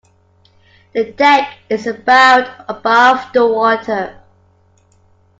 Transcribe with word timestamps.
The 0.93 1.11
deck 1.11 1.59
is 1.69 1.85
about 1.85 2.65
above 2.67 3.31
the 3.33 3.45
water. 3.45 4.19